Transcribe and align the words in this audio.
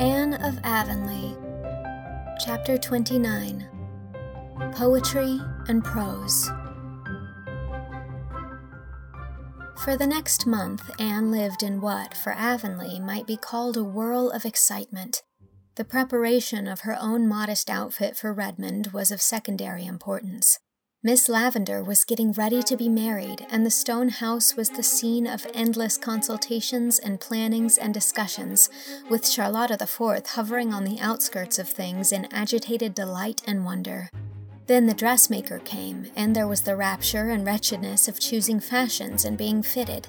Anne 0.00 0.34
of 0.42 0.58
Avonlea, 0.64 1.36
Chapter 2.44 2.76
29 2.76 3.68
Poetry 4.72 5.40
and 5.68 5.84
Prose. 5.84 6.50
For 9.84 9.96
the 9.96 10.08
next 10.08 10.48
month, 10.48 10.90
Anne 10.98 11.30
lived 11.30 11.62
in 11.62 11.80
what, 11.80 12.12
for 12.12 12.32
Avonlea, 12.32 12.98
might 12.98 13.28
be 13.28 13.36
called 13.36 13.76
a 13.76 13.84
whirl 13.84 14.30
of 14.30 14.44
excitement. 14.44 15.22
The 15.76 15.84
preparation 15.84 16.66
of 16.66 16.80
her 16.80 16.98
own 17.00 17.28
modest 17.28 17.70
outfit 17.70 18.16
for 18.16 18.32
Redmond 18.32 18.88
was 18.88 19.12
of 19.12 19.22
secondary 19.22 19.86
importance. 19.86 20.58
Miss 21.06 21.28
Lavendar 21.28 21.84
was 21.84 22.02
getting 22.02 22.32
ready 22.32 22.62
to 22.62 22.78
be 22.78 22.88
married, 22.88 23.46
and 23.50 23.66
the 23.66 23.70
stone 23.70 24.08
house 24.08 24.56
was 24.56 24.70
the 24.70 24.82
scene 24.82 25.26
of 25.26 25.46
endless 25.52 25.98
consultations 25.98 26.98
and 26.98 27.20
plannings 27.20 27.76
and 27.76 27.92
discussions, 27.92 28.70
with 29.10 29.28
Charlotta 29.28 29.76
Fourth 29.86 30.28
hovering 30.28 30.72
on 30.72 30.84
the 30.84 30.98
outskirts 31.00 31.58
of 31.58 31.68
things 31.68 32.10
in 32.10 32.26
agitated 32.32 32.94
delight 32.94 33.42
and 33.46 33.66
wonder. 33.66 34.08
Then 34.66 34.86
the 34.86 34.94
dressmaker 34.94 35.58
came, 35.58 36.06
and 36.16 36.34
there 36.34 36.48
was 36.48 36.62
the 36.62 36.74
rapture 36.74 37.28
and 37.28 37.44
wretchedness 37.44 38.08
of 38.08 38.18
choosing 38.18 38.58
fashions 38.58 39.26
and 39.26 39.36
being 39.36 39.62
fitted. 39.62 40.08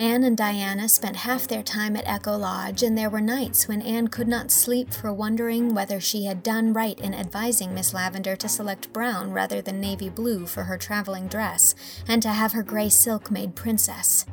Anne 0.00 0.24
and 0.24 0.34
Diana 0.34 0.88
spent 0.88 1.14
half 1.14 1.46
their 1.46 1.62
time 1.62 1.94
at 1.94 2.08
Echo 2.08 2.34
Lodge, 2.34 2.82
and 2.82 2.96
there 2.96 3.10
were 3.10 3.20
nights 3.20 3.68
when 3.68 3.82
Anne 3.82 4.08
could 4.08 4.28
not 4.28 4.50
sleep 4.50 4.94
for 4.94 5.12
wondering 5.12 5.74
whether 5.74 6.00
she 6.00 6.24
had 6.24 6.42
done 6.42 6.72
right 6.72 6.98
in 6.98 7.12
advising 7.12 7.74
Miss 7.74 7.92
Lavendar 7.92 8.34
to 8.38 8.48
select 8.48 8.94
brown 8.94 9.30
rather 9.30 9.60
than 9.60 9.78
navy 9.78 10.08
blue 10.08 10.46
for 10.46 10.62
her 10.62 10.78
traveling 10.78 11.28
dress, 11.28 11.74
and 12.08 12.22
to 12.22 12.30
have 12.30 12.52
her 12.52 12.62
gray 12.62 12.88
silk 12.88 13.30
made 13.30 13.54
princess. 13.54 14.24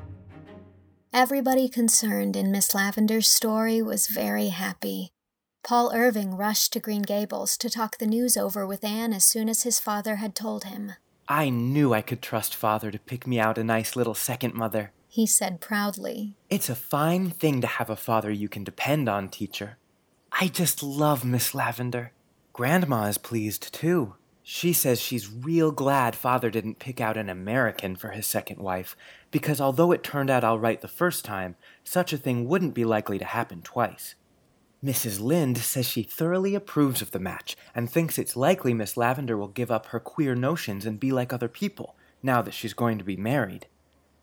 Everybody 1.11 1.67
concerned 1.67 2.37
in 2.37 2.49
Miss 2.49 2.73
Lavendar's 2.73 3.29
story 3.29 3.81
was 3.81 4.07
very 4.07 4.47
happy. 4.47 5.09
Paul 5.65 5.91
Irving 5.93 6.37
rushed 6.37 6.71
to 6.73 6.79
Green 6.79 7.01
Gables 7.01 7.57
to 7.57 7.69
talk 7.69 7.97
the 7.97 8.07
news 8.07 8.37
over 8.37 8.65
with 8.65 8.85
Anne 8.85 9.11
as 9.11 9.25
soon 9.25 9.49
as 9.49 9.63
his 9.63 9.81
father 9.81 10.15
had 10.15 10.33
told 10.33 10.63
him. 10.63 10.93
I 11.27 11.49
knew 11.49 11.93
I 11.93 11.99
could 11.99 12.21
trust 12.21 12.55
father 12.55 12.89
to 12.89 12.99
pick 12.99 13.27
me 13.27 13.37
out 13.37 13.57
a 13.57 13.65
nice 13.65 13.97
little 13.97 14.15
second 14.15 14.53
mother 14.53 14.93
he 15.17 15.25
said 15.25 15.59
proudly. 15.59 16.35
It's 16.47 16.69
a 16.69 16.75
fine 16.75 17.31
thing 17.31 17.59
to 17.61 17.65
have 17.65 17.89
a 17.89 17.95
father 17.95 18.29
you 18.29 18.47
can 18.47 18.63
depend 18.63 19.09
on, 19.09 19.29
teacher. 19.29 19.77
I 20.31 20.47
just 20.47 20.83
love 20.83 21.25
Miss 21.25 21.53
Lavendar. 21.53 22.11
Grandma 22.53 23.05
is 23.05 23.17
pleased, 23.17 23.73
too. 23.73 24.13
She 24.43 24.73
says 24.73 25.01
she's 25.01 25.27
real 25.27 25.71
glad 25.71 26.15
father 26.15 26.51
didn't 26.51 26.77
pick 26.77 27.01
out 27.01 27.17
an 27.17 27.29
American 27.29 27.95
for 27.95 28.09
his 28.09 28.27
second 28.27 28.59
wife, 28.59 28.95
because 29.31 29.59
although 29.59 29.91
it 29.91 30.03
turned 30.03 30.29
out 30.29 30.43
all 30.43 30.59
right 30.59 30.79
the 30.79 30.87
first 30.87 31.25
time, 31.25 31.55
such 31.83 32.13
a 32.13 32.17
thing 32.19 32.47
wouldn't 32.47 32.75
be 32.75 32.85
likely 32.85 33.17
to 33.17 33.25
happen 33.25 33.63
twice. 33.63 34.13
Mrs. 34.85 35.19
Lynde 35.19 35.57
says 35.57 35.87
she 35.87 36.03
thoroughly 36.03 36.53
approves 36.53 37.01
of 37.01 37.09
the 37.09 37.17
match 37.17 37.57
and 37.73 37.89
thinks 37.89 38.19
it's 38.19 38.37
likely 38.37 38.71
Miss 38.71 38.93
Lavendar 38.93 39.35
will 39.35 39.47
give 39.47 39.71
up 39.71 39.87
her 39.87 39.99
queer 39.99 40.35
notions 40.35 40.85
and 40.85 40.99
be 40.99 41.11
like 41.11 41.33
other 41.33 41.49
people, 41.49 41.95
now 42.21 42.43
that 42.43 42.53
she's 42.53 42.75
going 42.75 42.99
to 42.99 43.03
be 43.03 43.17
married. 43.17 43.65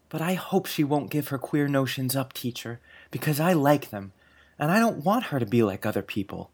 But 0.08 0.20
I 0.20 0.34
hope 0.34 0.66
she 0.66 0.84
won't 0.84 1.10
give 1.10 1.28
her 1.28 1.38
queer 1.38 1.69
notions 1.69 2.14
up, 2.14 2.33
teacher, 2.33 2.80
because 3.10 3.41
I 3.41 3.52
like 3.52 3.91
them, 3.91 4.12
and 4.58 4.70
I 4.70 4.78
don't 4.78 5.05
want 5.05 5.27
her 5.27 5.41
to 5.41 5.47
be 5.47 5.62
like 5.62 5.84
other 5.84 6.02
people. 6.02 6.50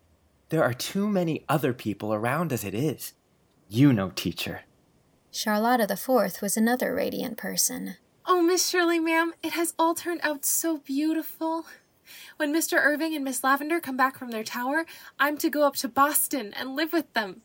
There 0.48 0.64
are 0.64 0.74
too 0.74 1.08
many 1.08 1.44
other 1.48 1.72
people 1.72 2.12
around 2.12 2.52
as 2.52 2.64
it 2.64 2.74
is. 2.74 3.12
You 3.68 3.92
know, 3.92 4.10
teacher. 4.10 4.62
Charlotta 5.30 5.86
the 5.86 5.96
Fourth 5.96 6.42
was 6.42 6.56
another 6.56 6.94
radiant 6.94 7.36
person. 7.36 7.96
Oh, 8.26 8.42
Miss 8.42 8.68
Shirley, 8.68 8.98
ma'am, 8.98 9.32
it 9.42 9.52
has 9.52 9.74
all 9.78 9.94
turned 9.94 10.20
out 10.22 10.44
so 10.44 10.78
beautiful. 10.78 11.66
When 12.36 12.52
Mr. 12.52 12.78
Irving 12.78 13.14
and 13.14 13.24
Miss 13.24 13.42
Lavendar 13.42 13.80
come 13.80 13.96
back 13.96 14.18
from 14.18 14.30
their 14.30 14.44
tower, 14.44 14.86
I'm 15.18 15.38
to 15.38 15.48
go 15.48 15.62
up 15.62 15.76
to 15.76 15.88
Boston 15.88 16.52
and 16.58 16.74
live 16.74 16.92
with 16.92 17.12
them. 17.12 17.42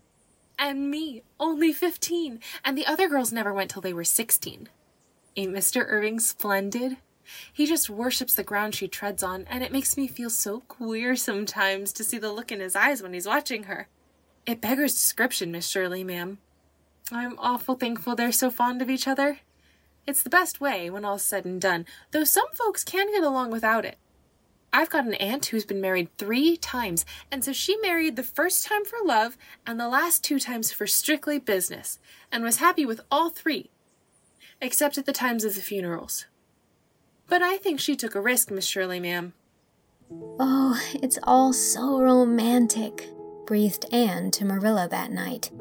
And 0.57 0.89
me, 0.89 1.21
only 1.39 1.73
15, 1.73 2.39
and 2.63 2.77
the 2.77 2.87
other 2.87 3.07
girls 3.07 3.31
never 3.31 3.53
went 3.53 3.69
till 3.69 3.81
they 3.81 3.93
were 3.93 4.03
16. 4.03 4.69
Ain't 5.37 5.53
Mr. 5.53 5.85
Irving 5.85 6.19
splendid? 6.19 6.97
He 7.51 7.65
just 7.65 7.89
worships 7.89 8.35
the 8.35 8.43
ground 8.43 8.73
she 8.73 8.87
treads 8.87 9.21
on, 9.21 9.45
and 9.49 9.63
it 9.63 9.71
makes 9.71 9.97
me 9.97 10.07
feel 10.07 10.29
so 10.29 10.61
queer 10.61 11.15
sometimes 11.15 11.91
to 11.93 12.03
see 12.03 12.17
the 12.17 12.31
look 12.31 12.51
in 12.51 12.61
his 12.61 12.75
eyes 12.75 13.01
when 13.01 13.13
he's 13.13 13.27
watching 13.27 13.63
her. 13.63 13.87
It 14.45 14.61
beggars 14.61 14.93
description, 14.93 15.51
Miss 15.51 15.67
Shirley, 15.67 16.03
ma'am. 16.03 16.37
I'm 17.11 17.37
awful 17.37 17.75
thankful 17.75 18.15
they're 18.15 18.31
so 18.31 18.49
fond 18.49 18.81
of 18.81 18.89
each 18.89 19.07
other. 19.07 19.39
It's 20.07 20.23
the 20.23 20.29
best 20.29 20.61
way, 20.61 20.89
when 20.89 21.03
all's 21.03 21.23
said 21.23 21.45
and 21.45 21.59
done, 21.59 21.85
though 22.11 22.23
some 22.23 22.51
folks 22.53 22.83
can 22.83 23.11
get 23.11 23.23
along 23.23 23.51
without 23.51 23.85
it. 23.85 23.97
I've 24.71 24.89
got 24.89 25.05
an 25.05 25.15
aunt 25.15 25.47
who's 25.47 25.65
been 25.65 25.81
married 25.81 26.15
three 26.17 26.57
times, 26.57 27.05
and 27.31 27.43
so 27.43 27.53
she 27.53 27.77
married 27.77 28.15
the 28.15 28.23
first 28.23 28.65
time 28.65 28.85
for 28.85 28.97
love 29.03 29.37
and 29.65 29.79
the 29.79 29.87
last 29.87 30.23
two 30.23 30.39
times 30.39 30.71
for 30.71 30.85
strictly 30.85 31.39
business, 31.39 31.97
and 32.31 32.43
was 32.43 32.57
happy 32.57 32.85
with 32.85 33.01
all 33.09 33.29
three, 33.29 33.69
except 34.61 34.97
at 34.97 35.05
the 35.05 35.13
times 35.13 35.43
of 35.43 35.55
the 35.55 35.61
funerals. 35.61 36.25
But 37.27 37.41
I 37.41 37.57
think 37.57 37.79
she 37.79 37.95
took 37.95 38.15
a 38.15 38.21
risk, 38.21 38.51
Miss 38.51 38.65
Shirley, 38.65 38.99
ma'am. 38.99 39.33
Oh, 40.39 40.79
it's 41.01 41.17
all 41.23 41.53
so 41.53 41.99
romantic, 41.99 43.09
breathed 43.45 43.85
Anne 43.91 44.31
to 44.31 44.45
Marilla 44.45 44.87
that 44.89 45.11
night. 45.11 45.51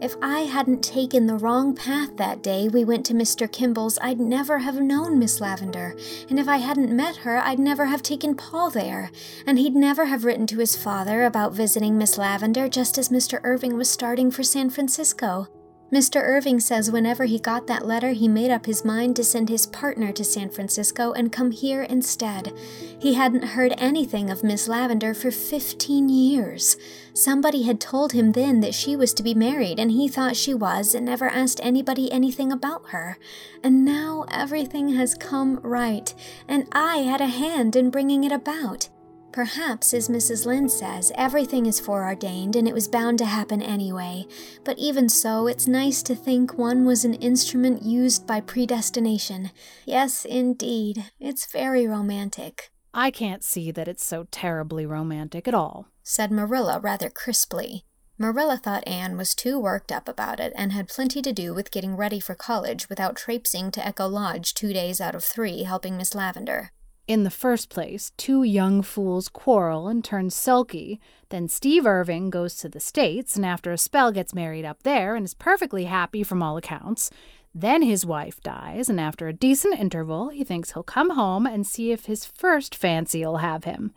If 0.00 0.16
I 0.20 0.40
hadn't 0.40 0.82
taken 0.82 1.26
the 1.26 1.38
wrong 1.38 1.74
path 1.74 2.16
that 2.16 2.42
day 2.42 2.68
we 2.68 2.84
went 2.84 3.06
to 3.06 3.14
Mr. 3.14 3.50
Kimball's, 3.50 3.98
I'd 4.02 4.20
never 4.20 4.58
have 4.58 4.80
known 4.80 5.18
Miss 5.18 5.40
Lavendar, 5.40 5.98
and 6.28 6.38
if 6.38 6.48
I 6.48 6.56
hadn't 6.58 6.94
met 6.94 7.16
her, 7.18 7.38
I'd 7.38 7.60
never 7.60 7.86
have 7.86 8.02
taken 8.02 8.34
Paul 8.34 8.70
there, 8.70 9.10
and 9.46 9.58
he'd 9.58 9.74
never 9.76 10.06
have 10.06 10.24
written 10.24 10.46
to 10.48 10.58
his 10.58 10.76
father 10.76 11.24
about 11.24 11.54
visiting 11.54 11.96
Miss 11.96 12.18
Lavendar 12.18 12.68
just 12.68 12.98
as 12.98 13.08
Mr. 13.08 13.40
Irving 13.44 13.76
was 13.76 13.88
starting 13.88 14.30
for 14.30 14.42
San 14.42 14.68
Francisco. 14.68 15.48
Mr. 15.94 16.20
Irving 16.20 16.58
says 16.58 16.90
whenever 16.90 17.22
he 17.22 17.38
got 17.38 17.68
that 17.68 17.86
letter, 17.86 18.10
he 18.10 18.26
made 18.26 18.50
up 18.50 18.66
his 18.66 18.84
mind 18.84 19.14
to 19.14 19.22
send 19.22 19.48
his 19.48 19.64
partner 19.64 20.10
to 20.10 20.24
San 20.24 20.50
Francisco 20.50 21.12
and 21.12 21.30
come 21.30 21.52
here 21.52 21.82
instead. 21.82 22.52
He 22.98 23.14
hadn't 23.14 23.44
heard 23.44 23.72
anything 23.78 24.28
of 24.28 24.42
Miss 24.42 24.66
Lavendar 24.66 25.14
for 25.14 25.30
15 25.30 26.08
years. 26.08 26.76
Somebody 27.12 27.62
had 27.62 27.80
told 27.80 28.10
him 28.10 28.32
then 28.32 28.58
that 28.58 28.74
she 28.74 28.96
was 28.96 29.14
to 29.14 29.22
be 29.22 29.34
married, 29.34 29.78
and 29.78 29.92
he 29.92 30.08
thought 30.08 30.34
she 30.34 30.52
was 30.52 30.96
and 30.96 31.06
never 31.06 31.28
asked 31.28 31.60
anybody 31.62 32.10
anything 32.10 32.50
about 32.50 32.88
her. 32.88 33.16
And 33.62 33.84
now 33.84 34.24
everything 34.32 34.96
has 34.96 35.14
come 35.14 35.60
right, 35.62 36.12
and 36.48 36.66
I 36.72 36.98
had 37.02 37.20
a 37.20 37.26
hand 37.26 37.76
in 37.76 37.90
bringing 37.90 38.24
it 38.24 38.32
about. 38.32 38.88
Perhaps, 39.34 39.92
as 39.92 40.08
Mrs. 40.08 40.46
Lynde 40.46 40.70
says, 40.70 41.10
everything 41.16 41.66
is 41.66 41.80
foreordained 41.80 42.54
and 42.54 42.68
it 42.68 42.72
was 42.72 42.86
bound 42.86 43.18
to 43.18 43.24
happen 43.24 43.60
anyway. 43.60 44.26
But 44.62 44.78
even 44.78 45.08
so, 45.08 45.48
it's 45.48 45.66
nice 45.66 46.04
to 46.04 46.14
think 46.14 46.56
one 46.56 46.84
was 46.84 47.04
an 47.04 47.14
instrument 47.14 47.82
used 47.82 48.28
by 48.28 48.40
predestination. 48.40 49.50
Yes, 49.86 50.24
indeed, 50.24 51.10
it's 51.18 51.50
very 51.50 51.84
romantic. 51.84 52.70
I 52.94 53.10
can't 53.10 53.42
see 53.42 53.72
that 53.72 53.88
it's 53.88 54.04
so 54.04 54.28
terribly 54.30 54.86
romantic 54.86 55.48
at 55.48 55.54
all, 55.54 55.88
said 56.04 56.30
Marilla 56.30 56.78
rather 56.78 57.10
crisply. 57.10 57.82
Marilla 58.16 58.56
thought 58.56 58.86
Anne 58.86 59.16
was 59.16 59.34
too 59.34 59.58
worked 59.58 59.90
up 59.90 60.08
about 60.08 60.38
it 60.38 60.52
and 60.54 60.70
had 60.70 60.86
plenty 60.86 61.20
to 61.22 61.32
do 61.32 61.52
with 61.52 61.72
getting 61.72 61.96
ready 61.96 62.20
for 62.20 62.36
college 62.36 62.88
without 62.88 63.16
traipsing 63.16 63.72
to 63.72 63.84
Echo 63.84 64.06
Lodge 64.06 64.54
two 64.54 64.72
days 64.72 65.00
out 65.00 65.16
of 65.16 65.24
three 65.24 65.64
helping 65.64 65.96
Miss 65.96 66.14
Lavendar. 66.14 66.68
In 67.06 67.22
the 67.22 67.30
first 67.30 67.68
place, 67.68 68.12
two 68.16 68.44
young 68.44 68.80
fools 68.80 69.28
quarrel 69.28 69.88
and 69.88 70.02
turn 70.02 70.30
sulky. 70.30 70.98
Then 71.28 71.48
Steve 71.48 71.84
Irving 71.84 72.30
goes 72.30 72.56
to 72.56 72.68
the 72.68 72.80
States 72.80 73.36
and 73.36 73.44
after 73.44 73.72
a 73.72 73.78
spell 73.78 74.10
gets 74.10 74.34
married 74.34 74.64
up 74.64 74.84
there 74.84 75.14
and 75.14 75.22
is 75.22 75.34
perfectly 75.34 75.84
happy 75.84 76.22
from 76.22 76.42
all 76.42 76.56
accounts. 76.56 77.10
Then 77.54 77.82
his 77.82 78.06
wife 78.06 78.40
dies, 78.40 78.88
and 78.88 78.98
after 78.98 79.28
a 79.28 79.34
decent 79.34 79.78
interval, 79.78 80.30
he 80.30 80.44
thinks 80.44 80.72
he'll 80.72 80.82
come 80.82 81.10
home 81.10 81.46
and 81.46 81.66
see 81.66 81.92
if 81.92 82.06
his 82.06 82.24
first 82.24 82.74
fancy'll 82.74 83.36
have 83.36 83.64
him. 83.64 83.92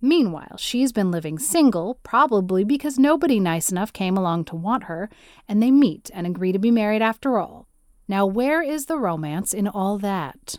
Meanwhile, 0.00 0.56
she's 0.56 0.90
been 0.90 1.10
living 1.10 1.38
single, 1.38 2.00
probably 2.02 2.64
because 2.64 2.98
nobody 2.98 3.38
nice 3.38 3.70
enough 3.70 3.92
came 3.92 4.16
along 4.16 4.46
to 4.46 4.56
want 4.56 4.84
her, 4.84 5.10
and 5.46 5.62
they 5.62 5.70
meet 5.70 6.10
and 6.14 6.26
agree 6.26 6.50
to 6.52 6.58
be 6.58 6.70
married 6.70 7.02
after 7.02 7.38
all. 7.38 7.68
Now, 8.08 8.24
where 8.26 8.62
is 8.62 8.86
the 8.86 8.98
romance 8.98 9.52
in 9.52 9.68
all 9.68 9.98
that? 9.98 10.58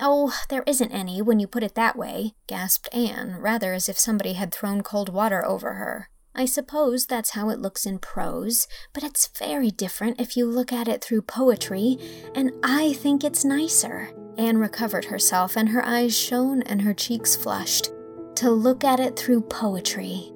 Oh, 0.00 0.34
there 0.48 0.64
isn't 0.66 0.90
any 0.90 1.22
when 1.22 1.38
you 1.38 1.46
put 1.46 1.62
it 1.62 1.74
that 1.76 1.96
way, 1.96 2.34
gasped 2.46 2.88
Anne, 2.92 3.36
rather 3.38 3.72
as 3.72 3.88
if 3.88 3.98
somebody 3.98 4.32
had 4.32 4.52
thrown 4.52 4.82
cold 4.82 5.12
water 5.12 5.44
over 5.44 5.74
her. 5.74 6.10
I 6.34 6.46
suppose 6.46 7.06
that's 7.06 7.30
how 7.30 7.48
it 7.50 7.60
looks 7.60 7.86
in 7.86 8.00
prose, 8.00 8.66
but 8.92 9.04
it's 9.04 9.28
very 9.38 9.70
different 9.70 10.20
if 10.20 10.36
you 10.36 10.46
look 10.46 10.72
at 10.72 10.88
it 10.88 11.02
through 11.02 11.22
poetry, 11.22 11.96
and 12.34 12.50
I 12.64 12.94
think 12.94 13.22
it's 13.22 13.44
nicer. 13.44 14.10
Anne 14.36 14.58
recovered 14.58 15.04
herself, 15.04 15.56
and 15.56 15.68
her 15.68 15.84
eyes 15.84 16.16
shone 16.16 16.62
and 16.62 16.82
her 16.82 16.94
cheeks 16.94 17.36
flushed. 17.36 17.90
To 18.36 18.50
look 18.50 18.82
at 18.82 18.98
it 18.98 19.16
through 19.16 19.42
poetry. 19.42 20.32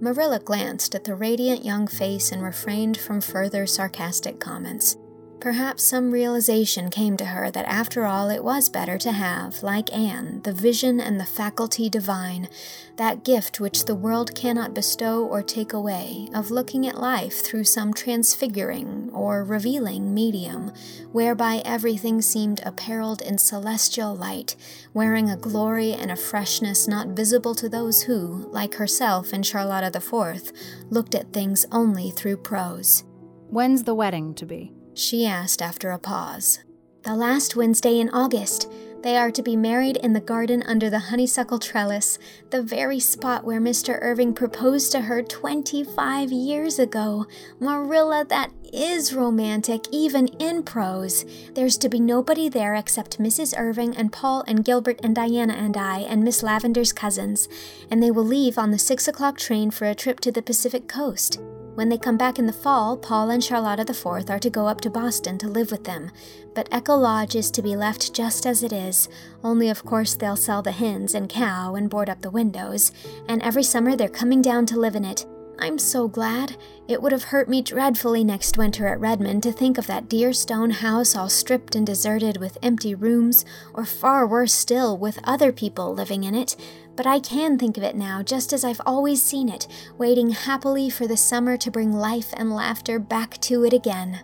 Marilla 0.00 0.38
glanced 0.38 0.94
at 0.94 1.04
the 1.04 1.14
radiant 1.14 1.64
young 1.66 1.86
face 1.86 2.32
and 2.32 2.42
refrained 2.42 2.96
from 2.96 3.20
further 3.20 3.66
sarcastic 3.66 4.40
comments. 4.40 4.96
Perhaps 5.40 5.84
some 5.84 6.10
realization 6.10 6.88
came 6.88 7.16
to 7.18 7.26
her 7.26 7.50
that 7.50 7.66
after 7.66 8.06
all 8.06 8.30
it 8.30 8.42
was 8.42 8.70
better 8.70 8.96
to 8.96 9.12
have, 9.12 9.62
like 9.62 9.94
Anne, 9.94 10.40
the 10.44 10.52
vision 10.52 10.98
and 10.98 11.20
the 11.20 11.26
faculty 11.26 11.90
divine, 11.90 12.48
that 12.96 13.22
gift 13.22 13.60
which 13.60 13.84
the 13.84 13.94
world 13.94 14.34
cannot 14.34 14.72
bestow 14.72 15.24
or 15.24 15.42
take 15.42 15.74
away, 15.74 16.28
of 16.34 16.50
looking 16.50 16.86
at 16.86 16.98
life 16.98 17.44
through 17.44 17.64
some 17.64 17.92
transfiguring 17.92 19.10
or 19.12 19.44
revealing 19.44 20.14
medium, 20.14 20.72
whereby 21.12 21.60
everything 21.66 22.22
seemed 22.22 22.60
apparelled 22.64 23.20
in 23.20 23.36
celestial 23.36 24.16
light, 24.16 24.56
wearing 24.94 25.28
a 25.28 25.36
glory 25.36 25.92
and 25.92 26.10
a 26.10 26.16
freshness 26.16 26.88
not 26.88 27.08
visible 27.08 27.54
to 27.54 27.68
those 27.68 28.02
who, 28.02 28.48
like 28.50 28.74
herself 28.74 29.34
and 29.34 29.44
Charlotta 29.44 29.94
IV, 29.94 30.50
looked 30.88 31.14
at 31.14 31.34
things 31.34 31.66
only 31.70 32.10
through 32.10 32.38
prose. 32.38 33.04
When's 33.48 33.84
the 33.84 33.94
wedding 33.94 34.34
to 34.34 34.46
be? 34.46 34.75
She 34.96 35.26
asked 35.26 35.62
after 35.62 35.90
a 35.90 35.98
pause. 35.98 36.60
The 37.02 37.14
last 37.14 37.54
Wednesday 37.54 38.00
in 38.00 38.10
August. 38.10 38.68
They 39.02 39.16
are 39.16 39.30
to 39.30 39.42
be 39.42 39.54
married 39.54 39.98
in 39.98 40.14
the 40.14 40.20
garden 40.20 40.64
under 40.66 40.90
the 40.90 40.98
honeysuckle 40.98 41.60
trellis, 41.60 42.18
the 42.50 42.60
very 42.60 42.98
spot 42.98 43.44
where 43.44 43.60
Mr. 43.60 43.98
Irving 44.00 44.34
proposed 44.34 44.90
to 44.90 45.02
her 45.02 45.22
25 45.22 46.32
years 46.32 46.80
ago. 46.80 47.26
Marilla, 47.60 48.24
that 48.28 48.50
is 48.72 49.14
romantic, 49.14 49.84
even 49.92 50.26
in 50.40 50.64
prose. 50.64 51.24
There's 51.54 51.78
to 51.78 51.88
be 51.88 52.00
nobody 52.00 52.48
there 52.48 52.74
except 52.74 53.20
Mrs. 53.20 53.54
Irving 53.56 53.96
and 53.96 54.10
Paul 54.10 54.42
and 54.48 54.64
Gilbert 54.64 54.98
and 55.04 55.14
Diana 55.14 55.52
and 55.52 55.76
I 55.76 56.00
and 56.00 56.24
Miss 56.24 56.42
Lavendar's 56.42 56.92
cousins, 56.92 57.48
and 57.88 58.02
they 58.02 58.10
will 58.10 58.24
leave 58.24 58.58
on 58.58 58.72
the 58.72 58.78
six 58.78 59.06
o'clock 59.06 59.38
train 59.38 59.70
for 59.70 59.84
a 59.84 59.94
trip 59.94 60.18
to 60.20 60.32
the 60.32 60.42
Pacific 60.42 60.88
coast. 60.88 61.40
When 61.76 61.90
they 61.90 61.98
come 61.98 62.16
back 62.16 62.38
in 62.38 62.46
the 62.46 62.54
fall, 62.54 62.96
Paul 62.96 63.28
and 63.28 63.44
Charlotta 63.44 63.82
IV 63.82 64.30
are 64.30 64.38
to 64.38 64.48
go 64.48 64.66
up 64.66 64.80
to 64.80 64.88
Boston 64.88 65.36
to 65.36 65.46
live 65.46 65.70
with 65.70 65.84
them, 65.84 66.10
but 66.54 66.70
Echo 66.72 66.96
Lodge 66.96 67.36
is 67.36 67.50
to 67.50 67.60
be 67.60 67.76
left 67.76 68.14
just 68.14 68.46
as 68.46 68.62
it 68.62 68.72
is, 68.72 69.10
only 69.44 69.68
of 69.68 69.84
course 69.84 70.14
they'll 70.14 70.36
sell 70.36 70.62
the 70.62 70.72
hens 70.72 71.14
and 71.14 71.28
cow 71.28 71.74
and 71.74 71.90
board 71.90 72.08
up 72.08 72.22
the 72.22 72.30
windows, 72.30 72.92
and 73.28 73.42
every 73.42 73.62
summer 73.62 73.94
they're 73.94 74.08
coming 74.08 74.40
down 74.40 74.64
to 74.64 74.80
live 74.80 74.96
in 74.96 75.04
it. 75.04 75.26
I'm 75.58 75.78
so 75.78 76.06
glad. 76.08 76.56
It 76.86 77.00
would 77.00 77.12
have 77.12 77.24
hurt 77.24 77.48
me 77.48 77.62
dreadfully 77.62 78.24
next 78.24 78.58
winter 78.58 78.86
at 78.86 79.00
Redmond 79.00 79.42
to 79.44 79.52
think 79.52 79.78
of 79.78 79.86
that 79.86 80.08
dear 80.08 80.32
stone 80.32 80.70
house 80.70 81.16
all 81.16 81.28
stripped 81.28 81.74
and 81.74 81.86
deserted 81.86 82.36
with 82.36 82.58
empty 82.62 82.94
rooms, 82.94 83.44
or 83.74 83.84
far 83.84 84.26
worse 84.26 84.52
still, 84.52 84.96
with 84.98 85.18
other 85.24 85.52
people 85.52 85.94
living 85.94 86.24
in 86.24 86.34
it 86.34 86.56
but 86.96 87.06
I 87.06 87.20
can 87.20 87.58
think 87.58 87.76
of 87.76 87.82
it 87.82 87.94
now 87.94 88.22
just 88.22 88.52
as 88.52 88.64
I've 88.64 88.80
always 88.86 89.22
seen 89.22 89.48
it, 89.48 89.68
waiting 89.98 90.30
happily 90.30 90.88
for 90.90 91.06
the 91.06 91.16
summer 91.16 91.56
to 91.58 91.70
bring 91.70 91.92
life 91.92 92.32
and 92.36 92.52
laughter 92.52 92.98
back 92.98 93.38
to 93.42 93.64
it 93.64 93.72
again. 93.72 94.20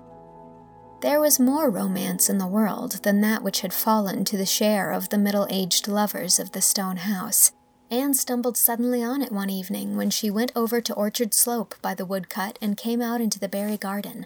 There 1.02 1.20
was 1.20 1.38
more 1.38 1.68
romance 1.68 2.30
in 2.30 2.38
the 2.38 2.46
world 2.46 3.02
than 3.02 3.20
that 3.20 3.42
which 3.42 3.60
had 3.60 3.72
fallen 3.72 4.24
to 4.24 4.36
the 4.36 4.46
share 4.46 4.90
of 4.90 5.10
the 5.10 5.18
middle 5.18 5.46
aged 5.50 5.86
lovers 5.86 6.38
of 6.38 6.52
the 6.52 6.62
stone 6.62 6.96
house. 6.96 7.52
Anne 7.92 8.14
stumbled 8.14 8.56
suddenly 8.56 9.02
on 9.02 9.20
it 9.20 9.30
one 9.30 9.50
evening 9.50 9.98
when 9.98 10.08
she 10.08 10.30
went 10.30 10.50
over 10.56 10.80
to 10.80 10.94
Orchard 10.94 11.34
Slope 11.34 11.74
by 11.82 11.92
the 11.92 12.06
woodcut 12.06 12.58
and 12.62 12.74
came 12.74 13.02
out 13.02 13.20
into 13.20 13.38
the 13.38 13.50
Barry 13.50 13.76
garden. 13.76 14.24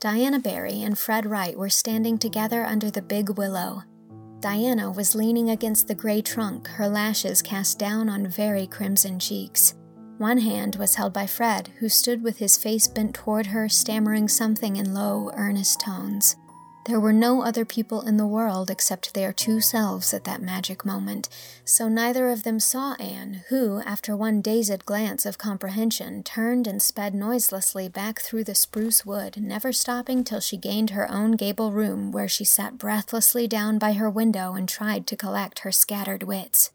Diana 0.00 0.38
Barry 0.38 0.82
and 0.82 0.98
Fred 0.98 1.24
Wright 1.24 1.56
were 1.56 1.70
standing 1.70 2.18
together 2.18 2.66
under 2.66 2.90
the 2.90 3.00
big 3.00 3.38
willow. 3.38 3.84
Diana 4.40 4.90
was 4.90 5.14
leaning 5.14 5.48
against 5.48 5.88
the 5.88 5.94
gray 5.94 6.20
trunk, 6.20 6.68
her 6.68 6.88
lashes 6.88 7.40
cast 7.40 7.78
down 7.78 8.10
on 8.10 8.26
very 8.26 8.66
crimson 8.66 9.18
cheeks. 9.18 9.74
One 10.18 10.36
hand 10.36 10.76
was 10.76 10.96
held 10.96 11.14
by 11.14 11.26
Fred, 11.26 11.70
who 11.78 11.88
stood 11.88 12.22
with 12.22 12.36
his 12.36 12.58
face 12.58 12.86
bent 12.86 13.14
toward 13.14 13.46
her, 13.46 13.66
stammering 13.66 14.28
something 14.28 14.76
in 14.76 14.92
low, 14.92 15.30
earnest 15.32 15.80
tones. 15.80 16.36
There 16.86 17.00
were 17.00 17.12
no 17.12 17.42
other 17.42 17.64
people 17.64 18.02
in 18.02 18.16
the 18.16 18.28
world 18.28 18.70
except 18.70 19.12
their 19.12 19.32
two 19.32 19.60
selves 19.60 20.14
at 20.14 20.22
that 20.22 20.40
magic 20.40 20.84
moment, 20.84 21.28
so 21.64 21.88
neither 21.88 22.28
of 22.28 22.44
them 22.44 22.60
saw 22.60 22.94
Anne, 22.94 23.42
who, 23.48 23.80
after 23.80 24.14
one 24.16 24.40
dazed 24.40 24.86
glance 24.86 25.26
of 25.26 25.36
comprehension, 25.36 26.22
turned 26.22 26.68
and 26.68 26.80
sped 26.80 27.12
noiselessly 27.12 27.88
back 27.88 28.20
through 28.20 28.44
the 28.44 28.54
spruce 28.54 29.04
wood, 29.04 29.36
never 29.36 29.72
stopping 29.72 30.22
till 30.22 30.38
she 30.38 30.56
gained 30.56 30.90
her 30.90 31.10
own 31.10 31.32
gable 31.32 31.72
room, 31.72 32.12
where 32.12 32.28
she 32.28 32.44
sat 32.44 32.78
breathlessly 32.78 33.48
down 33.48 33.78
by 33.78 33.94
her 33.94 34.08
window 34.08 34.54
and 34.54 34.68
tried 34.68 35.08
to 35.08 35.16
collect 35.16 35.60
her 35.60 35.72
scattered 35.72 36.22
wits. 36.22 36.70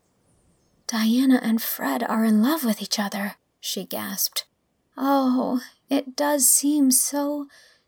Diana 0.87 1.39
and 1.41 1.61
Fred 1.61 2.03
are 2.03 2.25
in 2.25 2.43
love 2.43 2.65
with 2.65 2.81
each 2.81 2.99
other, 2.99 3.35
she 3.61 3.85
gasped. 3.85 4.43
Oh, 4.97 5.61
it 5.89 6.17
does 6.17 6.45
seem 6.45 6.91
so, 6.91 7.47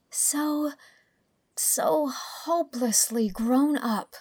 so 0.09 0.71
so 1.59 2.11
hopelessly 2.45 3.29
grown 3.29 3.77
up. 3.77 4.15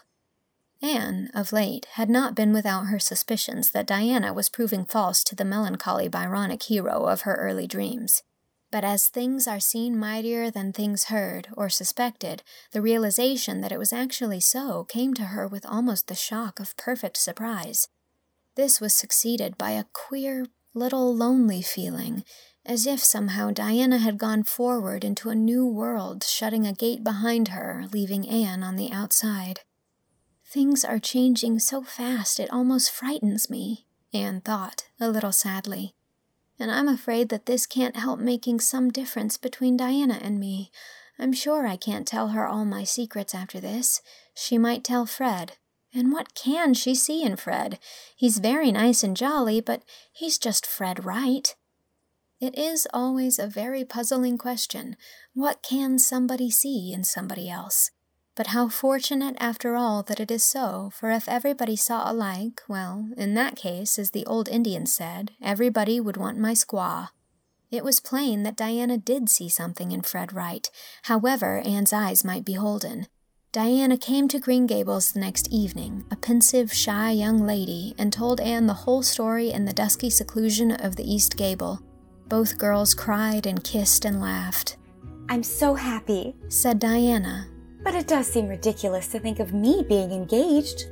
Anne, 0.82 1.31
of 1.32 1.52
late, 1.52 1.87
had 1.93 2.11
not 2.11 2.34
been 2.34 2.52
without 2.52 2.87
her 2.87 2.99
suspicions 2.99 3.70
that 3.70 3.87
Diana 3.87 4.32
was 4.32 4.49
proving 4.49 4.84
false 4.84 5.23
to 5.25 5.37
the 5.37 5.44
melancholy 5.44 6.08
Byronic 6.08 6.64
hero 6.64 7.06
of 7.06 7.20
her 7.20 7.34
early 7.37 7.69
dreams. 7.69 8.23
But 8.73 8.84
as 8.84 9.08
things 9.08 9.46
are 9.46 9.61
seen 9.61 9.96
mightier 9.96 10.50
than 10.50 10.73
things 10.73 11.05
heard 11.05 11.49
or 11.56 11.69
suspected, 11.69 12.43
the 12.73 12.81
realization 12.81 13.61
that 13.61 13.70
it 13.70 13.79
was 13.79 13.93
actually 13.93 14.40
so 14.40 14.84
came 14.84 15.14
to 15.14 15.26
her 15.26 15.46
with 15.46 15.67
almost 15.67 16.08
the 16.08 16.14
shock 16.14 16.58
of 16.58 16.76
perfect 16.76 17.17
surprise. 17.17 17.88
This 18.56 18.81
was 18.81 18.93
succeeded 18.93 19.56
by 19.56 19.73
a 19.73 19.84
queer, 19.93 20.46
little 20.75 21.14
lonely 21.14 21.62
feeling 21.62 22.25
as 22.64 22.87
if 22.87 23.03
somehow 23.03 23.50
Diana 23.50 23.99
had 23.99 24.19
gone 24.19 24.44
forward 24.44 25.05
into 25.05 25.31
a 25.31 25.35
new 25.35 25.67
world, 25.67 26.23
shutting 26.25 26.67
a 26.67 26.73
gate 26.73 27.03
behind 27.03 27.49
her, 27.49 27.87
leaving 27.93 28.29
Anne 28.29 28.62
on 28.62 28.76
the 28.76 28.93
outside. 28.93 29.61
Things 30.47 30.85
are 30.85 30.99
changing 30.99 31.59
so 31.59 31.82
fast 31.82 32.38
it 32.38 32.53
almost 32.53 32.91
frightens 32.91 33.50
me, 33.50 33.87
Anne 34.12 34.41
thought, 34.41 34.85
a 35.00 35.09
little 35.09 35.32
sadly. 35.32 35.94
And 36.59 36.70
I'm 36.70 36.88
afraid 36.88 37.31
that 37.31 37.47
this 37.47 37.67
can't 37.67 37.97
help 37.97 38.20
making 38.20 38.61
some 38.61 38.91
difference 38.91 39.37
between 39.37 39.76
Diana 39.76 40.19
and 40.23 40.38
me. 40.38 40.70
I'm 41.19 41.32
sure 41.32 41.67
I 41.67 41.76
can't 41.76 42.06
tell 42.06 42.29
her 42.29 42.47
all 42.47 42.65
my 42.65 42.85
secrets 42.85 43.35
after 43.35 43.61
this. 43.61 44.03
She 44.35 44.58
might 44.58 44.85
tell 44.85 45.06
Fred. 45.06 45.53
And 45.94 46.12
what 46.12 46.35
can 46.35 46.75
she 46.75 46.94
see 46.94 47.23
in 47.23 47.37
Fred? 47.37 47.79
He's 48.17 48.38
very 48.38 48.73
nice 48.73 49.03
and 49.03 49.17
jolly, 49.17 49.61
but 49.61 49.82
he's 50.12 50.38
just 50.38 50.65
Fred 50.65 51.05
Wright. 51.05 51.55
It 52.43 52.59
is 52.59 52.89
always 52.93 53.39
a 53.39 53.47
very 53.47 53.85
puzzling 53.85 54.37
question 54.37 54.97
what 55.33 55.62
can 55.62 55.97
somebody 56.00 56.50
see 56.50 56.93
in 56.93 57.05
somebody 57.05 57.49
else? 57.49 57.93
But 58.35 58.49
how 58.49 58.69
fortunate, 58.69 59.37
after 59.39 59.77
all, 59.77 60.03
that 60.03 60.19
it 60.19 60.29
is 60.29 60.43
so, 60.43 60.91
for 60.93 61.13
if 61.13 61.29
everybody 61.29 61.77
saw 61.77 62.11
alike, 62.11 62.61
well, 62.67 63.06
in 63.17 63.34
that 63.34 63.55
case, 63.55 63.96
as 63.96 64.11
the 64.11 64.27
old 64.27 64.49
Indian 64.49 64.87
said, 64.87 65.31
everybody 65.41 66.01
would 66.01 66.17
want 66.17 66.37
my 66.37 66.53
squaw. 66.53 67.11
It 67.70 67.84
was 67.84 68.01
plain 68.01 68.43
that 68.43 68.56
Diana 68.56 68.99
did 68.99 69.29
see 69.29 69.49
something 69.49 69.93
in 69.93 70.03
Fred 70.03 70.32
Wright, 70.32 70.69
however 71.05 71.63
Anne's 71.65 71.93
eyes 71.93 72.25
might 72.25 72.44
be 72.44 72.55
holden. 72.55 73.06
Diana 73.53 73.96
came 73.96 74.27
to 74.27 74.41
Green 74.41 74.67
Gables 74.67 75.13
the 75.13 75.20
next 75.20 75.46
evening, 75.53 76.06
a 76.11 76.17
pensive, 76.17 76.72
shy 76.72 77.13
young 77.13 77.46
lady, 77.46 77.94
and 77.96 78.13
told 78.13 78.41
Anne 78.41 78.67
the 78.67 78.82
whole 78.82 79.05
story 79.05 79.53
in 79.53 79.65
the 79.65 79.72
dusky 79.72 80.11
seclusion 80.11 80.72
of 80.72 80.96
the 80.96 81.08
east 81.08 81.37
gable. 81.37 81.81
Both 82.32 82.56
girls 82.56 82.94
cried 82.94 83.44
and 83.44 83.62
kissed 83.62 84.06
and 84.06 84.19
laughed. 84.19 84.79
I'm 85.29 85.43
so 85.43 85.74
happy, 85.74 86.34
said 86.48 86.79
Diana. 86.79 87.46
But 87.84 87.94
it 87.94 88.06
does 88.06 88.27
seem 88.27 88.48
ridiculous 88.48 89.08
to 89.08 89.19
think 89.19 89.39
of 89.39 89.53
me 89.53 89.84
being 89.86 90.10
engaged. 90.10 90.86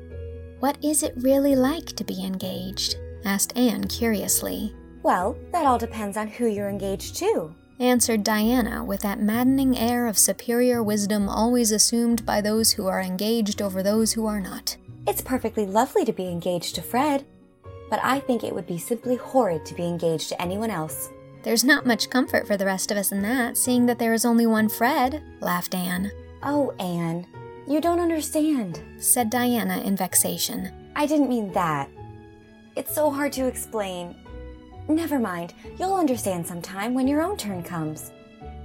What 0.59 0.77
is 0.85 1.03
it 1.03 1.15
really 1.17 1.57
like 1.57 1.97
to 1.97 2.05
be 2.05 2.23
engaged? 2.23 2.97
asked 3.25 3.57
Anne 3.57 3.89
curiously. 3.89 4.77
Well, 5.03 5.35
that 5.51 5.65
all 5.65 5.79
depends 5.79 6.19
on 6.19 6.29
who 6.29 6.45
you're 6.45 6.69
engaged 6.69 7.17
to, 7.21 7.55
answered 7.79 8.23
Diana 8.23 8.85
with 8.85 9.01
that 9.01 9.19
maddening 9.19 9.79
air 9.79 10.09
of 10.09 10.19
superior 10.19 10.83
wisdom 10.83 11.27
always 11.27 11.73
assumed 11.73 12.27
by 12.27 12.43
those 12.43 12.73
who 12.73 12.87
are 12.87 13.01
engaged 13.01 13.63
over 13.63 13.83
those 13.83 14.13
who 14.13 14.27
are 14.27 14.41
not. 14.41 14.77
It's 15.07 15.23
perfectly 15.23 15.65
lovely 15.65 16.05
to 16.05 16.13
be 16.13 16.29
engaged 16.29 16.75
to 16.75 16.83
Fred, 16.83 17.25
but 17.89 17.99
I 18.03 18.21
think 18.21 18.45
it 18.45 18.55
would 18.55 18.67
be 18.67 18.77
simply 18.77 19.17
horrid 19.17 19.65
to 19.65 19.75
be 19.75 19.85
engaged 19.85 20.29
to 20.29 20.43
anyone 20.43 20.71
else. 20.71 21.09
There's 21.43 21.65
not 21.65 21.87
much 21.87 22.11
comfort 22.11 22.47
for 22.47 22.59
the 22.59 22.67
rest 22.67 22.91
of 22.91 22.99
us 22.99 23.13
in 23.13 23.23
that, 23.23 23.57
seeing 23.57 23.87
that 23.87 23.99
there 23.99 24.13
is 24.13 24.27
only 24.27 24.47
one 24.47 24.69
Fred, 24.69 25.23
laughed 25.41 25.75
Anne. 25.75 26.11
Oh, 26.43 26.75
Anne, 26.79 27.27
you 27.67 27.81
don't 27.81 28.01
understand, 28.01 28.83
said 28.99 29.31
Diana 29.31 29.81
in 29.81 29.97
vexation. 29.97 30.71
I 30.95 31.07
didn't 31.07 31.31
mean 31.31 31.51
that. 31.53 31.89
It's 32.77 32.95
so 32.95 33.11
hard 33.11 33.33
to 33.33 33.47
explain. 33.47 34.17
Never 34.87 35.19
mind, 35.19 35.55
you'll 35.79 35.95
understand 35.95 36.47
sometime 36.47 36.93
when 36.93 37.09
your 37.09 37.23
own 37.23 37.39
turn 37.39 37.63
comes. 37.63 38.13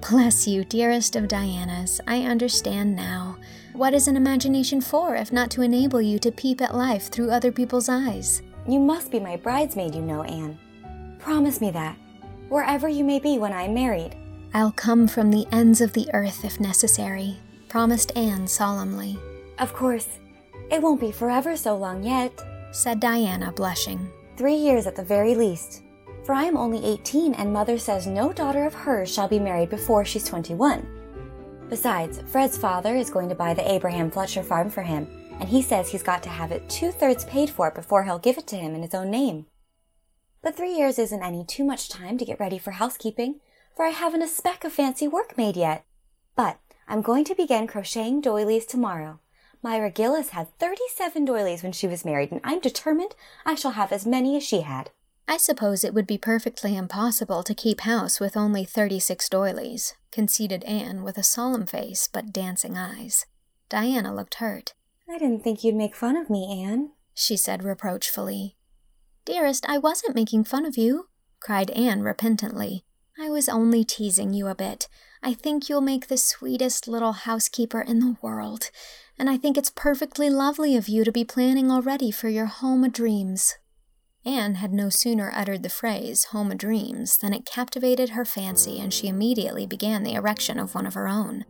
Bless 0.09 0.45
you, 0.45 0.65
dearest 0.65 1.15
of 1.15 1.29
Dianas, 1.29 2.01
I 2.07 2.23
understand 2.23 2.93
now. 2.93 3.37
What 3.71 3.93
is 3.93 4.09
an 4.09 4.17
imagination 4.17 4.81
for 4.81 5.15
if 5.15 5.31
not 5.31 5.49
to 5.51 5.61
enable 5.61 6.01
you 6.01 6.19
to 6.19 6.31
peep 6.31 6.61
at 6.61 6.75
life 6.75 7.09
through 7.09 7.31
other 7.31 7.53
people's 7.53 7.87
eyes? 7.87 8.41
You 8.67 8.79
must 8.79 9.11
be 9.11 9.19
my 9.19 9.37
bridesmaid, 9.37 9.95
you 9.95 10.01
know, 10.01 10.23
Anne. 10.23 10.59
Promise 11.19 11.61
me 11.61 11.71
that 11.71 11.97
wherever 12.49 12.87
you 12.87 13.03
may 13.03 13.19
be 13.19 13.37
when 13.37 13.53
I 13.53 13.63
am 13.63 13.73
married. 13.73 14.15
I'll 14.53 14.71
come 14.71 15.07
from 15.07 15.31
the 15.31 15.45
ends 15.51 15.81
of 15.81 15.93
the 15.93 16.07
earth 16.13 16.45
if 16.45 16.59
necessary. 16.59 17.37
promised 17.67 18.15
Anne 18.15 18.47
solemnly. 18.47 19.17
Of 19.59 19.73
course, 19.73 20.07
it 20.71 20.81
won't 20.81 21.01
be 21.01 21.11
forever 21.11 21.57
so 21.57 21.75
long 21.75 22.03
yet, 22.03 22.31
said 22.71 22.99
Diana, 22.99 23.51
blushing. 23.51 24.09
Three 24.37 24.55
years 24.55 24.87
at 24.87 24.95
the 24.95 25.03
very 25.03 25.35
least. 25.35 25.83
For 26.25 26.33
I 26.33 26.45
am 26.45 26.57
only 26.57 26.83
18, 26.83 27.33
and 27.35 27.53
Mother 27.53 27.77
says 27.77 28.07
no 28.07 28.33
daughter 28.33 28.65
of 28.65 28.73
hers 28.73 29.13
shall 29.13 29.27
be 29.27 29.39
married 29.39 29.69
before 29.69 30.05
she's 30.05 30.23
21. 30.23 30.87
Besides, 31.69 32.21
Fred's 32.27 32.57
father 32.57 32.95
is 32.95 33.09
going 33.09 33.29
to 33.29 33.35
buy 33.35 33.53
the 33.53 33.69
Abraham 33.71 34.09
Fletcher 34.09 34.43
farm 34.43 34.69
for 34.69 34.81
him, 34.81 35.07
and 35.39 35.49
he 35.49 35.61
says 35.61 35.89
he's 35.89 36.03
got 36.03 36.23
to 36.23 36.29
have 36.29 36.51
it 36.51 36.67
two 36.69 36.91
thirds 36.91 37.25
paid 37.25 37.49
for 37.49 37.71
before 37.71 38.03
he'll 38.03 38.19
give 38.19 38.37
it 38.37 38.47
to 38.47 38.55
him 38.55 38.73
in 38.73 38.81
his 38.81 38.93
own 38.93 39.11
name. 39.11 39.45
But 40.45 40.55
three 40.55 40.77
years 40.77 40.99
isn't 40.99 41.23
any 41.23 41.43
too 41.43 41.63
much 41.63 41.89
time 41.89 42.19
to 42.19 42.23
get 42.23 42.39
ready 42.39 42.59
for 42.59 42.69
housekeeping, 42.69 43.39
for 43.75 43.83
I 43.83 43.89
haven't 43.89 44.21
a 44.21 44.27
speck 44.27 44.63
of 44.63 44.71
fancy 44.71 45.07
work 45.07 45.35
made 45.39 45.57
yet. 45.57 45.83
But 46.35 46.59
I'm 46.87 47.01
going 47.01 47.23
to 47.25 47.33
begin 47.33 47.65
crocheting 47.65 48.21
doilies 48.21 48.67
tomorrow. 48.67 49.19
Myra 49.63 49.89
Gillis 49.89 50.29
had 50.29 50.55
37 50.59 51.25
doilies 51.25 51.63
when 51.63 51.71
she 51.71 51.87
was 51.87 52.05
married, 52.05 52.31
and 52.31 52.41
I'm 52.43 52.59
determined 52.59 53.15
I 53.43 53.55
shall 53.55 53.71
have 53.71 53.91
as 53.91 54.05
many 54.05 54.37
as 54.37 54.43
she 54.43 54.61
had. 54.61 54.91
I 55.27 55.37
suppose 55.37 55.83
it 55.83 55.95
would 55.95 56.05
be 56.05 56.19
perfectly 56.19 56.77
impossible 56.77 57.41
to 57.41 57.55
keep 57.55 57.81
house 57.81 58.19
with 58.19 58.37
only 58.37 58.65
36 58.65 59.27
doilies, 59.29 59.95
conceded 60.11 60.63
Anne 60.65 61.01
with 61.01 61.17
a 61.17 61.23
solemn 61.23 61.65
face 61.65 62.07
but 62.07 62.31
dancing 62.31 62.77
eyes. 62.77 63.25
Diana 63.67 64.13
looked 64.13 64.35
hurt. 64.35 64.75
I 65.09 65.17
didn't 65.17 65.43
think 65.43 65.63
you'd 65.63 65.73
make 65.73 65.95
fun 65.95 66.15
of 66.15 66.29
me, 66.29 66.63
Anne, 66.63 66.91
she 67.15 67.35
said 67.35 67.63
reproachfully. 67.63 68.57
Dearest, 69.25 69.65
I 69.67 69.79
wasn't 69.79 70.15
making 70.15 70.43
fun 70.43 70.65
of 70.65 70.77
you, 70.77 71.07
cried 71.39 71.71
Anne 71.71 72.03
repentantly. 72.03 72.85
I 73.19 73.29
was 73.29 73.49
only 73.49 73.83
teasing 73.83 74.33
you 74.33 74.47
a 74.47 74.55
bit. 74.55 74.87
I 75.23 75.33
think 75.33 75.67
you'll 75.67 75.81
make 75.81 76.07
the 76.07 76.17
sweetest 76.17 76.87
little 76.87 77.13
housekeeper 77.13 77.81
in 77.81 77.99
the 77.99 78.17
world, 78.21 78.69
and 79.17 79.27
I 79.27 79.37
think 79.37 79.57
it's 79.57 79.71
perfectly 79.71 80.29
lovely 80.29 80.75
of 80.75 80.87
you 80.87 81.03
to 81.03 81.11
be 81.11 81.23
planning 81.23 81.71
already 81.71 82.11
for 82.11 82.29
your 82.29 82.45
home 82.45 82.83
o' 82.83 82.87
dreams. 82.87 83.55
Anne 84.23 84.55
had 84.55 84.73
no 84.73 84.89
sooner 84.89 85.31
uttered 85.33 85.63
the 85.63 85.69
phrase 85.69 86.25
home 86.25 86.51
o' 86.51 86.55
dreams 86.55 87.17
than 87.17 87.33
it 87.33 87.45
captivated 87.45 88.09
her 88.09 88.25
fancy, 88.25 88.79
and 88.79 88.93
she 88.93 89.07
immediately 89.07 89.65
began 89.65 90.03
the 90.03 90.13
erection 90.13 90.59
of 90.59 90.75
one 90.75 90.85
of 90.85 90.93
her 90.93 91.07
own. 91.07 91.45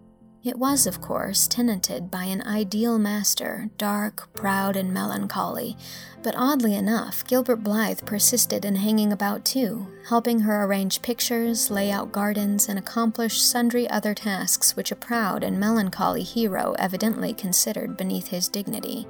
It 0.45 0.59
was, 0.59 0.85
of 0.85 1.01
course, 1.01 1.47
tenanted 1.47 2.11
by 2.11 2.25
an 2.25 2.43
ideal 2.43 2.99
master, 2.99 3.71
dark, 3.79 4.31
proud, 4.35 4.75
and 4.75 4.93
melancholy, 4.93 5.75
but 6.21 6.35
oddly 6.37 6.75
enough, 6.75 7.25
Gilbert 7.25 7.63
Blythe 7.63 8.05
persisted 8.05 8.63
in 8.63 8.75
hanging 8.75 9.11
about 9.11 9.43
too, 9.43 9.87
helping 10.07 10.41
her 10.41 10.63
arrange 10.63 11.01
pictures, 11.01 11.71
lay 11.71 11.89
out 11.89 12.11
gardens, 12.11 12.69
and 12.69 12.77
accomplish 12.77 13.41
sundry 13.41 13.89
other 13.89 14.13
tasks 14.13 14.75
which 14.75 14.91
a 14.91 14.95
proud 14.95 15.43
and 15.43 15.59
melancholy 15.59 16.21
hero 16.21 16.75
evidently 16.77 17.33
considered 17.33 17.97
beneath 17.97 18.27
his 18.27 18.47
dignity. 18.47 19.07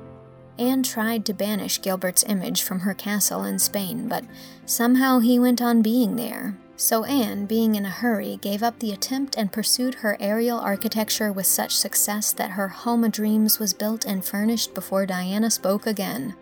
Anne 0.58 0.84
tried 0.84 1.26
to 1.26 1.34
banish 1.34 1.82
Gilbert's 1.82 2.24
image 2.30 2.64
from 2.64 2.80
her 2.80 2.94
castle 2.94 3.44
in 3.44 3.60
Spain, 3.60 4.08
but 4.08 4.24
somehow 4.66 5.20
he 5.20 5.38
went 5.38 5.62
on 5.62 5.82
being 5.82 6.16
there, 6.16 6.58
so 6.78 7.04
Anne, 7.06 7.46
being 7.46 7.76
in 7.76 7.86
a 7.86 7.90
hurry, 7.90 8.38
gave 8.42 8.62
up 8.62 8.78
the 8.80 8.92
attempt 8.92 9.38
and 9.38 9.52
pursued 9.52 9.96
her 9.96 10.18
aerial 10.20 10.60
architecture 10.60 11.32
with 11.32 11.46
such 11.46 11.76
success 11.76 12.34
that 12.34 12.52
her 12.52 12.68
home 12.68 13.04
o' 13.04 13.08
dreams 13.08 13.60
was 13.60 13.74
built 13.74 14.06
and 14.06 14.26
furnished 14.26 14.74
before 14.74 15.06
Diana 15.06 15.50
spoke 15.50 15.88
again. 15.88 16.36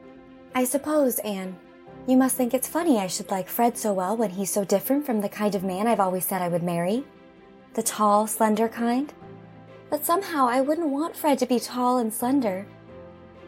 I 0.55 0.63
suppose, 0.63 1.19
Anne, 1.19 1.55
you 2.07 2.17
must 2.17 2.35
think 2.35 2.53
it's 2.53 2.67
funny 2.67 2.99
I 2.99 3.07
should 3.07 3.31
like 3.31 3.47
Fred 3.47 3.77
so 3.77 3.93
well 3.93 4.17
when 4.17 4.31
he's 4.31 4.51
so 4.51 4.65
different 4.65 5.05
from 5.05 5.21
the 5.21 5.29
kind 5.29 5.55
of 5.55 5.63
man 5.63 5.87
I've 5.87 5.99
always 5.99 6.25
said 6.25 6.41
I 6.41 6.49
would 6.49 6.63
marry. 6.63 7.05
The 7.75 7.83
tall, 7.83 8.27
slender 8.27 8.67
kind. 8.67 9.13
But 9.89 10.05
somehow 10.05 10.47
I 10.47 10.61
wouldn't 10.61 10.89
want 10.89 11.15
Fred 11.15 11.37
to 11.39 11.45
be 11.45 11.59
tall 11.59 11.97
and 11.97 12.13
slender. 12.13 12.65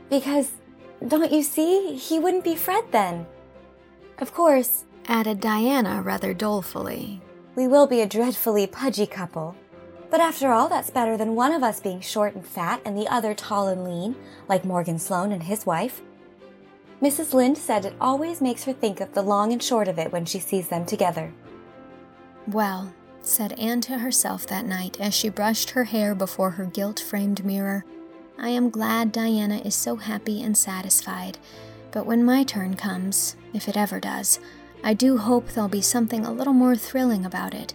Because, 0.10 0.52
don't 1.06 1.32
you 1.32 1.42
see, 1.42 1.96
he 1.96 2.20
wouldn't 2.20 2.44
be 2.44 2.56
Fred 2.56 2.86
then. 2.92 3.26
Of 4.20 4.34
course, 4.34 4.86
added 5.08 5.40
Diana 5.40 6.02
rather 6.02 6.34
dolefully. 6.34 7.22
We 7.56 7.68
will 7.68 7.88
be 7.88 8.02
a 8.02 8.08
dreadfully 8.08 8.68
pudgy 8.68 9.08
couple. 9.08 9.56
But 10.12 10.20
after 10.22 10.52
all, 10.52 10.70
that's 10.70 10.90
better 10.90 11.18
than 11.18 11.36
one 11.36 11.52
of 11.52 11.64
us 11.64 11.80
being 11.80 12.02
short 12.02 12.36
and 12.36 12.46
fat 12.46 12.82
and 12.86 12.98
the 12.98 13.08
other 13.08 13.34
tall 13.34 13.68
and 13.68 13.84
lean, 13.84 14.16
like 14.48 14.66
Morgan 14.66 15.00
Sloane 15.00 15.32
and 15.32 15.44
his 15.44 15.66
wife. 15.66 16.02
Mrs. 17.02 17.34
Lynde 17.34 17.58
said 17.58 17.86
it 17.86 17.96
always 18.00 18.42
makes 18.42 18.64
her 18.64 18.74
think 18.74 19.02
of 19.02 19.14
the 19.14 19.22
long 19.22 19.52
and 19.52 19.62
short 19.62 19.88
of 19.88 20.00
it 20.00 20.12
when 20.12 20.26
she 20.26 20.40
sees 20.40 20.70
them 20.70 20.86
together. 20.86 21.34
Well, 22.48 22.94
said 23.22 23.60
Anne 23.60 23.82
to 23.82 23.98
herself 23.98 24.48
that 24.48 24.66
night 24.66 25.00
as 25.00 25.14
she 25.14 25.30
brushed 25.30 25.72
her 25.72 25.84
hair 25.86 26.14
before 26.16 26.52
her 26.52 26.66
gilt 26.66 27.00
framed 27.00 27.44
mirror, 27.44 27.84
I 28.38 28.50
am 28.50 28.70
glad 28.70 29.12
Diana 29.12 29.58
is 29.58 29.76
so 29.76 29.96
happy 29.96 30.44
and 30.44 30.58
satisfied. 30.58 31.38
But 31.92 32.06
when 32.06 32.24
my 32.24 32.44
turn 32.44 32.76
comes, 32.76 33.36
if 33.54 33.68
it 33.68 33.78
ever 33.78 34.00
does, 34.00 34.40
I 34.86 34.94
do 34.94 35.18
hope 35.18 35.48
there'll 35.48 35.68
be 35.68 35.82
something 35.82 36.28
a 36.28 36.32
little 36.32 36.54
more 36.54 36.76
thrilling 36.76 37.26
about 37.26 37.56
it. 37.56 37.74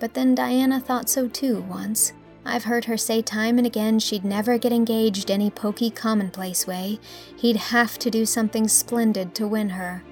But 0.00 0.14
then 0.14 0.34
Diana 0.34 0.80
thought 0.80 1.08
so 1.08 1.28
too 1.28 1.60
once. 1.60 2.12
I've 2.44 2.64
heard 2.64 2.86
her 2.86 2.96
say 2.96 3.22
time 3.22 3.58
and 3.58 3.66
again 3.66 4.00
she'd 4.00 4.24
never 4.24 4.58
get 4.58 4.72
engaged 4.72 5.30
any 5.30 5.50
pokey 5.50 5.88
commonplace 5.88 6.66
way. 6.66 6.98
He'd 7.36 7.56
have 7.56 7.96
to 8.00 8.10
do 8.10 8.26
something 8.26 8.66
splendid 8.66 9.36
to 9.36 9.46
win 9.46 9.70
her. 9.70 10.02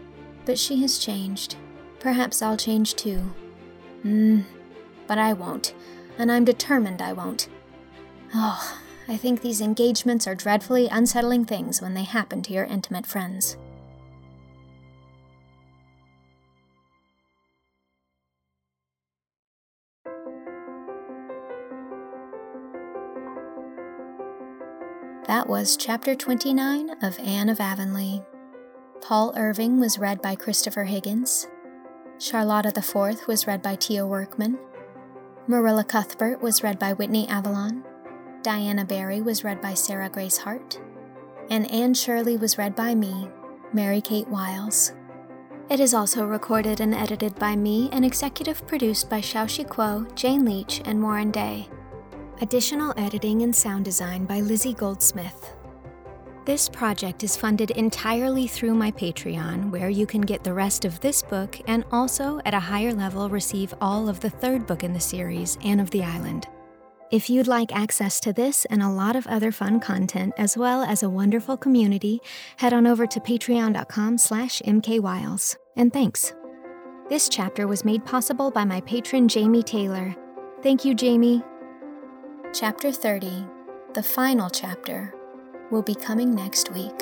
But 0.45 0.57
she 0.57 0.81
has 0.83 0.99
changed. 0.99 1.57
Perhaps 1.99 2.41
I'll 2.41 2.57
change 2.57 2.95
too. 2.95 3.35
Hmm, 4.03 4.43
but 5.09 5.19
I 5.19 5.33
won't, 5.33 5.75
and 6.17 6.31
I'm 6.31 6.45
determined 6.45 7.03
I 7.03 7.12
won't. 7.12 7.49
Oh, 8.33 8.79
I 9.09 9.17
think 9.17 9.41
these 9.41 9.61
engagements 9.61 10.29
are 10.29 10.37
dreadfully 10.37 10.87
unsettling 10.93 11.45
things 11.45 11.83
when 11.83 11.95
they 11.95 12.05
happen 12.05 12.43
to 12.43 12.53
your 12.53 12.67
intimate 12.67 13.07
friends. 13.07 13.57
That 25.26 25.49
was 25.49 25.76
chapter 25.76 26.14
29 26.14 27.02
of 27.02 27.18
Anne 27.18 27.49
of 27.49 27.59
Avonlea. 27.59 28.23
Paul 29.00 29.35
Irving 29.37 29.80
was 29.80 29.99
read 29.99 30.23
by 30.23 30.37
Christopher 30.37 30.85
Higgins. 30.85 31.49
Charlotta 32.21 32.68
IV 32.68 33.26
was 33.26 33.45
read 33.45 33.61
by 33.61 33.75
Tia 33.75 34.06
Workman. 34.06 34.56
Marilla 35.49 35.83
Cuthbert 35.83 36.40
was 36.40 36.62
read 36.62 36.78
by 36.78 36.92
Whitney 36.92 37.26
Avalon. 37.26 37.83
Diana 38.42 38.85
Barry 38.85 39.21
was 39.21 39.42
read 39.42 39.61
by 39.61 39.75
Sarah 39.75 40.09
Grace 40.09 40.38
Hart. 40.38 40.80
And 41.50 41.68
Anne 41.73 41.95
Shirley 41.95 42.37
was 42.37 42.56
read 42.56 42.76
by 42.76 42.95
me, 42.95 43.28
Mary 43.73 44.00
Kate 44.00 44.28
Wiles. 44.28 44.92
It 45.68 45.80
is 45.80 45.92
also 45.92 46.25
recorded 46.25 46.78
and 46.78 46.95
edited 46.95 47.37
by 47.37 47.56
me 47.56 47.88
and 47.90 48.04
executive 48.04 48.64
produced 48.68 49.11
by 49.11 49.21
Xiaoxi 49.21 49.66
Kuo, 49.66 50.14
Jane 50.14 50.45
Leach, 50.45 50.83
and 50.85 51.02
Warren 51.02 51.33
Day. 51.33 51.68
Additional 52.43 52.93
editing 52.99 53.43
and 53.43 53.57
sound 53.57 53.87
design 53.87 54.26
by 54.26 54.40
Lizzie 54.40 54.75
Goldsmith. 54.75 55.55
This 56.45 56.69
project 56.69 57.25
is 57.25 57.35
funded 57.35 57.71
entirely 57.71 58.47
through 58.47 58.75
my 58.75 58.90
Patreon, 58.90 59.71
where 59.71 59.88
you 59.88 60.07
can 60.07 60.21
get 60.21 60.45
the 60.45 60.52
rest 60.52 60.85
of 60.85 61.00
this 61.00 61.23
book 61.23 61.59
and 61.66 61.83
also, 61.90 62.40
at 62.45 62.52
a 62.52 62.61
higher 62.61 62.93
level, 62.93 63.31
receive 63.31 63.73
all 63.81 64.07
of 64.09 64.21
the 64.21 64.28
third 64.28 64.66
book 64.66 64.85
in 64.85 64.93
the 64.93 65.00
series, 65.00 65.57
Anne 65.64 65.81
of 65.81 65.90
the 65.90 66.05
Island. 66.05 66.47
If 67.11 67.31
you'd 67.31 67.47
like 67.47 67.75
access 67.75 68.21
to 68.21 68.35
this 68.35 68.66
and 68.66 68.83
a 68.83 68.90
lot 68.90 69.16
of 69.16 69.26
other 69.28 69.50
fun 69.50 69.81
content, 69.81 70.35
as 70.37 70.59
well 70.59 70.83
as 70.83 71.02
a 71.02 71.11
wonderful 71.11 71.57
community, 71.57 72.21
head 72.59 72.75
on 72.75 72.87
over 72.87 73.07
to 73.07 73.19
patreon.com 73.19 74.19
slash 74.19 74.61
mkwiles. 74.66 75.57
And 75.75 75.90
thanks. 75.90 76.35
This 77.09 77.31
chapter 77.31 77.66
was 77.66 77.85
made 77.85 78.05
possible 78.05 78.50
by 78.50 78.66
my 78.66 78.83
patron 78.83 79.26
Jamie 79.26 79.62
Taylor. 79.62 80.14
Thank 80.62 80.85
you, 80.85 80.95
Jamie. 80.95 81.43
Chapter 82.53 82.91
30, 82.91 83.45
the 83.95 84.03
final 84.03 84.49
chapter, 84.49 85.15
will 85.71 85.83
be 85.83 85.95
coming 85.95 86.35
next 86.35 86.73
week. 86.73 86.95